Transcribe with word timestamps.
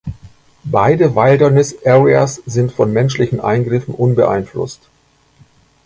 Beide 0.63 1.13
Wilderness 1.15 1.75
Areas 1.85 2.41
sind 2.47 2.71
von 2.71 2.91
menschlichen 2.91 3.39
Eingriffen 3.39 3.93
unbeeinflusst. 3.93 4.89